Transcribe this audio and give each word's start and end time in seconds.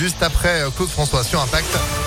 juste 0.00 0.22
après 0.22 0.62
Claude 0.74 0.88
François 0.88 1.22
sur 1.22 1.42
Impact. 1.42 1.99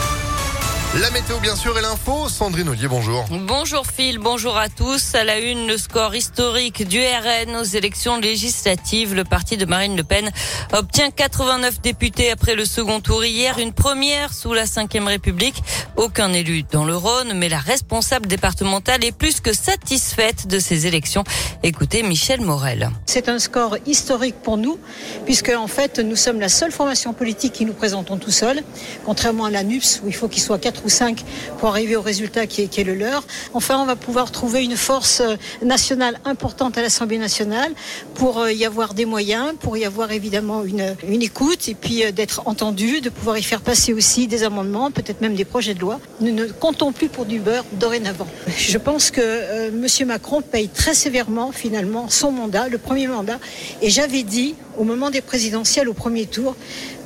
La 1.01 1.09
météo 1.09 1.39
bien 1.39 1.55
sûr 1.55 1.75
et 1.75 1.81
l'info, 1.81 2.29
Sandrine 2.29 2.69
Ollier, 2.69 2.87
bonjour. 2.87 3.25
Bonjour 3.31 3.83
Phil, 3.87 4.19
bonjour 4.19 4.55
à 4.55 4.69
tous. 4.69 5.15
À 5.15 5.23
la 5.23 5.39
une, 5.39 5.65
le 5.65 5.75
score 5.75 6.13
historique 6.13 6.87
du 6.87 6.99
RN 6.99 7.55
aux 7.55 7.63
élections 7.63 8.19
législatives. 8.19 9.15
Le 9.15 9.23
parti 9.23 9.57
de 9.57 9.65
Marine 9.65 9.97
Le 9.97 10.03
Pen 10.03 10.29
obtient 10.71 11.09
89 11.09 11.81
députés 11.81 12.29
après 12.29 12.53
le 12.53 12.63
second 12.65 12.99
tour 12.99 13.25
hier, 13.25 13.57
une 13.57 13.73
première 13.73 14.31
sous 14.35 14.53
la 14.53 14.65
Ve 14.65 15.07
République. 15.07 15.63
Aucun 15.95 16.31
élu 16.31 16.61
dans 16.71 16.85
le 16.85 16.95
Rhône, 16.95 17.33
mais 17.33 17.49
la 17.49 17.57
responsable 17.57 18.27
départementale 18.27 19.03
est 19.03 19.17
plus 19.17 19.39
que 19.39 19.51
satisfaite 19.51 20.45
de 20.45 20.59
ces 20.59 20.85
élections. 20.85 21.23
Écoutez 21.63 22.03
Michel 22.03 22.41
Morel. 22.41 22.91
C'est 23.07 23.29
un 23.29 23.39
score 23.39 23.77
historique 23.87 24.35
pour 24.43 24.57
nous, 24.57 24.77
puisque 25.25 25.49
en 25.49 25.67
fait 25.67 25.97
nous 25.97 26.15
sommes 26.15 26.39
la 26.39 26.49
seule 26.49 26.71
formation 26.71 27.13
politique 27.13 27.53
qui 27.53 27.65
nous 27.65 27.73
présentons 27.73 28.17
tout 28.17 28.31
seul, 28.31 28.61
contrairement 29.05 29.45
à 29.45 29.49
la 29.49 29.63
NUPS 29.63 30.01
où 30.03 30.07
il 30.07 30.13
faut 30.13 30.27
qu'il 30.27 30.43
soit 30.43 30.59
4 30.59 30.82
ou 30.85 30.89
5 30.89 31.23
pour 31.59 31.69
arriver 31.69 31.95
au 31.95 32.01
résultat 32.01 32.47
qui 32.47 32.61
est, 32.61 32.83
le 32.83 32.95
leur. 32.95 33.23
Enfin, 33.53 33.79
on 33.79 33.85
va 33.85 33.95
pouvoir 33.95 34.31
trouver 34.31 34.63
une 34.63 34.75
force 34.75 35.21
euh, 35.21 35.35
nationale 35.63 36.19
importante 36.25 36.77
à 36.77 36.81
l'Assemblée 36.81 37.17
nationale 37.17 37.71
pour 38.15 38.39
euh, 38.39 38.51
y 38.51 38.65
avoir 38.65 38.93
des 38.93 39.05
moyens, 39.05 39.53
pour 39.59 39.77
y 39.77 39.85
avoir 39.85 40.11
évidemment 40.11 40.63
une, 40.63 40.95
écoute 41.21 41.67
et 41.67 41.75
puis 41.75 42.03
euh, 42.03 42.11
d'être 42.11 42.41
entendu, 42.45 43.01
de 43.01 43.09
pouvoir 43.09 43.37
y 43.37 43.43
faire 43.43 43.61
passer 43.61 43.93
aussi 43.93 44.27
des 44.27 44.43
amendements, 44.43 44.91
peut-être 44.91 45.21
même 45.21 45.35
des 45.35 45.45
projets 45.45 45.73
de 45.73 45.79
loi. 45.79 45.99
Nous 46.19 46.33
ne 46.33 46.45
comptons 46.47 46.91
plus 46.91 47.09
pour 47.09 47.25
du 47.25 47.39
beurre 47.39 47.65
dorénavant. 47.73 48.27
Je 48.57 48.77
pense 48.77 49.11
que 49.11 49.69
M. 49.69 50.07
Macron 50.07 50.41
paye 50.41 50.67
très 50.67 50.93
sévèrement 50.93 51.51
finalement 51.51 52.09
son 52.09 52.31
mandat, 52.31 52.67
le 52.67 52.77
premier 52.77 53.07
mandat, 53.07 53.39
et 53.81 53.89
j'avais 53.89 54.23
dit 54.23 54.55
au 54.77 54.83
moment 54.83 55.09
des 55.09 55.21
présidentielles 55.21 55.87
au 55.87 55.93
premier 55.93 56.25
tour 56.25 56.55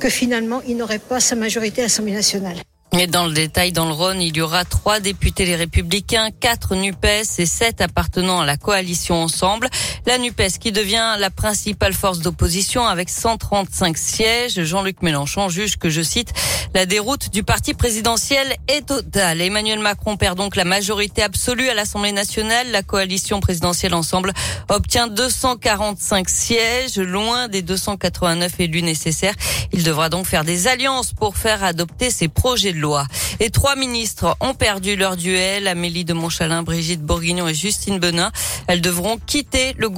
que 0.00 0.08
finalement 0.08 0.60
il 0.66 0.76
n'aurait 0.76 0.98
pas 0.98 1.20
sa 1.20 1.36
majorité 1.36 1.82
à 1.82 1.84
l'Assemblée 1.84 2.12
nationale. 2.12 2.56
Et 2.92 3.06
dans 3.06 3.26
le 3.26 3.32
détail, 3.32 3.72
dans 3.72 3.84
le 3.84 3.92
Rhône, 3.92 4.20
il 4.22 4.36
y 4.36 4.40
aura 4.40 4.64
trois 4.64 4.98
députés 4.98 5.44
les 5.44 5.56
Républicains, 5.56 6.30
quatre 6.30 6.74
NUPES 6.74 7.38
et 7.38 7.46
sept 7.46 7.80
appartenant 7.80 8.40
à 8.40 8.46
la 8.46 8.56
coalition 8.56 9.22
Ensemble. 9.22 9.68
La 10.06 10.18
NUPES 10.18 10.58
qui 10.60 10.72
devient 10.72 11.16
la 11.18 11.30
principale 11.30 11.92
force 11.92 12.20
d'opposition 12.20 12.86
avec 12.86 13.10
135 13.10 13.96
sièges. 13.98 14.62
Jean-Luc 14.62 15.02
Mélenchon 15.02 15.48
juge 15.48 15.76
que, 15.76 15.90
je 15.90 16.02
cite, 16.02 16.32
la 16.74 16.86
déroute 16.86 17.30
du 17.30 17.42
parti 17.42 17.74
présidentiel 17.74 18.56
est 18.68 18.86
totale. 18.86 19.40
Emmanuel 19.40 19.78
Macron 19.80 20.16
perd 20.16 20.36
donc 20.36 20.56
la 20.56 20.64
majorité 20.64 21.22
absolue 21.22 21.68
à 21.68 21.74
l'Assemblée 21.74 22.12
nationale. 22.12 22.70
La 22.70 22.82
coalition 22.82 23.40
présidentielle 23.40 23.94
Ensemble 23.94 24.32
obtient 24.68 25.08
245 25.08 26.28
sièges, 26.28 26.98
loin 26.98 27.48
des 27.48 27.62
289 27.62 28.60
élus 28.60 28.82
nécessaires. 28.82 29.34
Il 29.72 29.82
devra 29.82 30.08
donc 30.08 30.26
faire 30.26 30.44
des 30.44 30.68
alliances 30.68 31.12
pour 31.12 31.36
faire 31.36 31.64
adopter 31.64 32.10
ses 32.10 32.28
projets 32.28 32.72
de 32.72 32.78
loi. 32.78 33.06
Et 33.40 33.50
trois 33.50 33.76
ministres 33.76 34.36
ont 34.40 34.54
perdu 34.54 34.96
leur 34.96 35.16
duel. 35.16 35.68
Amélie 35.68 36.04
de 36.04 36.12
Montchalin, 36.12 36.62
Brigitte 36.62 37.02
Bourguignon 37.02 37.48
et 37.48 37.54
Justine 37.54 37.98
Benin. 37.98 38.30
Elles 38.66 38.80
devront 38.80 39.18
quitter 39.18 39.74
le 39.76 39.88
gouvernement. 39.88 39.97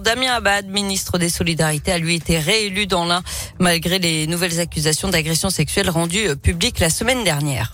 Damien 0.00 0.34
Abad, 0.34 0.68
ministre 0.68 1.18
des 1.18 1.28
Solidarités, 1.28 1.90
a 1.90 1.98
lui 1.98 2.14
été 2.14 2.38
réélu 2.38 2.86
dans 2.86 3.04
l'un 3.04 3.22
malgré 3.58 3.98
les 3.98 4.28
nouvelles 4.28 4.60
accusations 4.60 5.08
d'agression 5.08 5.50
sexuelle 5.50 5.90
rendues 5.90 6.36
publiques 6.36 6.78
la 6.78 6.90
semaine 6.90 7.24
dernière. 7.24 7.72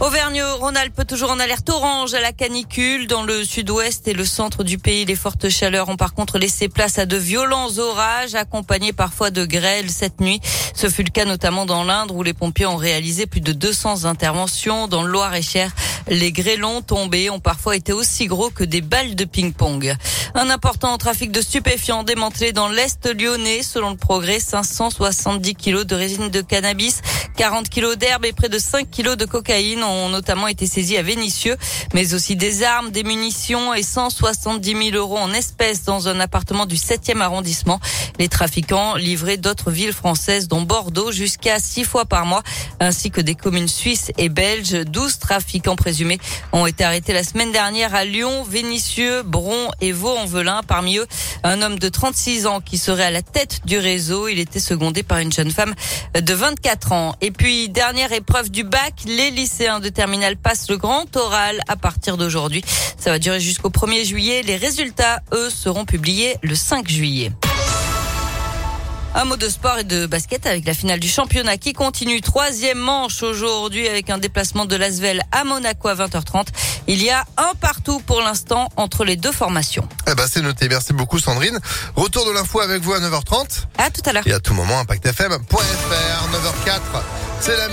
Auvergne-Rhône-Alpes 0.00 1.06
toujours 1.06 1.30
en 1.30 1.38
alerte 1.38 1.68
orange 1.68 2.14
à 2.14 2.22
la 2.22 2.32
canicule. 2.32 3.06
Dans 3.06 3.22
le 3.22 3.44
sud-ouest 3.44 4.08
et 4.08 4.14
le 4.14 4.24
centre 4.24 4.64
du 4.64 4.78
pays, 4.78 5.04
les 5.04 5.14
fortes 5.14 5.50
chaleurs 5.50 5.90
ont 5.90 5.96
par 5.96 6.14
contre 6.14 6.38
laissé 6.38 6.70
place 6.70 6.98
à 6.98 7.04
de 7.04 7.18
violents 7.18 7.76
orages 7.76 8.34
accompagnés 8.34 8.94
parfois 8.94 9.30
de 9.30 9.44
grêles 9.44 9.90
cette 9.90 10.22
nuit. 10.22 10.40
Ce 10.74 10.88
fut 10.88 11.02
le 11.02 11.10
cas 11.10 11.26
notamment 11.26 11.66
dans 11.66 11.84
l'Indre 11.84 12.16
où 12.16 12.22
les 12.22 12.32
pompiers 12.32 12.64
ont 12.64 12.76
réalisé 12.76 13.26
plus 13.26 13.42
de 13.42 13.52
200 13.52 14.06
interventions. 14.06 14.88
Dans 14.88 15.02
le 15.02 15.10
Loir-et-Cher, 15.10 15.70
les 16.08 16.32
grêlons 16.32 16.80
tombés 16.80 17.28
ont 17.28 17.40
parfois 17.40 17.76
été 17.76 17.92
aussi 17.92 18.26
gros 18.26 18.48
que 18.48 18.64
des 18.64 18.80
balles 18.80 19.14
de 19.14 19.26
ping-pong. 19.26 19.94
Un 20.34 20.48
important 20.48 20.96
trafic 20.96 21.30
de 21.30 21.42
stupéfiants 21.42 22.04
démantelé 22.04 22.52
dans 22.52 22.68
l'Est 22.68 23.06
lyonnais. 23.06 23.62
Selon 23.62 23.90
le 23.90 23.96
progrès, 23.96 24.40
570 24.40 25.54
kilos 25.56 25.86
de 25.86 25.94
résine 25.94 26.30
de 26.30 26.40
cannabis, 26.40 27.02
40 27.40 27.70
kilos 27.70 27.96
d'herbe 27.96 28.26
et 28.26 28.34
près 28.34 28.50
de 28.50 28.58
5 28.58 28.90
kilos 28.90 29.16
de 29.16 29.24
cocaïne 29.24 29.82
ont 29.82 30.10
notamment 30.10 30.46
été 30.46 30.66
saisis 30.66 30.98
à 30.98 31.02
Vénissieux, 31.02 31.56
mais 31.94 32.12
aussi 32.12 32.36
des 32.36 32.62
armes, 32.62 32.90
des 32.90 33.02
munitions 33.02 33.72
et 33.72 33.82
170 33.82 34.90
000 34.90 34.94
euros 34.94 35.16
en 35.16 35.32
espèces 35.32 35.84
dans 35.84 36.06
un 36.06 36.20
appartement 36.20 36.66
du 36.66 36.76
7e 36.76 37.22
arrondissement. 37.22 37.80
Les 38.18 38.28
trafiquants 38.28 38.94
livraient 38.94 39.38
d'autres 39.38 39.70
villes 39.70 39.94
françaises, 39.94 40.48
dont 40.48 40.60
Bordeaux, 40.60 41.12
jusqu'à 41.12 41.60
six 41.60 41.84
fois 41.84 42.04
par 42.04 42.26
mois, 42.26 42.42
ainsi 42.78 43.10
que 43.10 43.22
des 43.22 43.34
communes 43.34 43.68
suisses 43.68 44.12
et 44.18 44.28
belges. 44.28 44.84
12 44.84 45.18
trafiquants 45.18 45.76
présumés 45.76 46.18
ont 46.52 46.66
été 46.66 46.84
arrêtés 46.84 47.14
la 47.14 47.24
semaine 47.24 47.52
dernière 47.52 47.94
à 47.94 48.04
Lyon, 48.04 48.42
Vénissieux, 48.42 49.22
Bron 49.22 49.70
et 49.80 49.92
Vaux-en-Velin. 49.92 50.60
Parmi 50.68 50.98
eux, 50.98 51.06
un 51.42 51.62
homme 51.62 51.78
de 51.78 51.88
36 51.88 52.46
ans 52.46 52.60
qui 52.60 52.76
serait 52.76 53.04
à 53.04 53.10
la 53.10 53.22
tête 53.22 53.62
du 53.64 53.78
réseau. 53.78 54.28
Il 54.28 54.38
était 54.38 54.60
secondé 54.60 55.02
par 55.02 55.20
une 55.20 55.32
jeune 55.32 55.50
femme 55.50 55.74
de 56.12 56.34
24 56.34 56.92
ans. 56.92 57.14
Et 57.30 57.32
puis, 57.32 57.68
dernière 57.68 58.10
épreuve 58.10 58.50
du 58.50 58.64
bac, 58.64 58.92
les 59.06 59.30
lycéens 59.30 59.78
de 59.78 59.88
terminale 59.88 60.36
passent 60.36 60.68
le 60.68 60.76
grand 60.76 61.16
oral 61.16 61.60
à 61.68 61.76
partir 61.76 62.16
d'aujourd'hui. 62.16 62.64
Ça 62.98 63.10
va 63.10 63.20
durer 63.20 63.38
jusqu'au 63.38 63.70
1er 63.70 64.04
juillet. 64.04 64.42
Les 64.42 64.56
résultats, 64.56 65.20
eux, 65.32 65.48
seront 65.48 65.84
publiés 65.84 66.38
le 66.42 66.56
5 66.56 66.88
juillet. 66.88 67.30
Un 69.14 69.26
mot 69.26 69.36
de 69.36 69.48
sport 69.48 69.78
et 69.78 69.84
de 69.84 70.06
basket 70.06 70.44
avec 70.44 70.64
la 70.66 70.74
finale 70.74 70.98
du 70.98 71.08
championnat 71.08 71.56
qui 71.56 71.72
continue. 71.72 72.20
Troisième 72.20 72.78
manche 72.78 73.22
aujourd'hui 73.22 73.86
avec 73.86 74.10
un 74.10 74.18
déplacement 74.18 74.66
de 74.66 74.74
l'Asvel 74.74 75.22
à 75.30 75.44
Monaco 75.44 75.86
à 75.86 75.94
20h30. 75.94 76.46
Il 76.88 77.00
y 77.00 77.10
a 77.10 77.24
un 77.36 77.54
partout 77.60 78.00
pour 78.00 78.22
l'instant 78.22 78.70
entre 78.74 79.04
les 79.04 79.14
deux 79.14 79.32
formations. 79.32 79.88
Eh 80.10 80.16
ben, 80.16 80.26
c'est 80.28 80.42
noté. 80.42 80.68
Merci 80.68 80.94
beaucoup, 80.94 81.20
Sandrine. 81.20 81.60
Retour 81.94 82.26
de 82.26 82.32
l'info 82.32 82.58
avec 82.58 82.82
vous 82.82 82.92
à 82.92 82.98
9h30. 82.98 83.66
À 83.78 83.90
tout 83.90 84.02
à 84.04 84.12
l'heure. 84.14 84.26
Et 84.26 84.32
à 84.32 84.40
tout 84.40 84.54
moment, 84.54 84.80
impactfm.fr, 84.80 85.60
9h04. 85.62 87.19
C'est 87.40 87.56
la 87.56 87.68